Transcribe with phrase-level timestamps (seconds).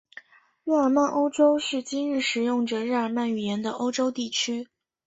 [0.63, 4.67] 日耳曼欧洲是今日使用着日耳曼语言的欧洲地区。